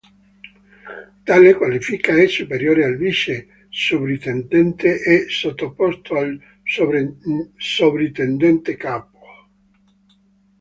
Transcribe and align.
Tale 1.25 1.53
qualifica 1.53 2.17
è 2.19 2.27
superiore 2.27 2.83
al 2.85 2.95
vice 2.95 3.67
sovrintendente 3.69 4.99
e 4.99 5.29
sottoposto 5.29 6.17
al 6.17 6.41
sovrintendente 7.55 8.75
capo. 8.77 9.19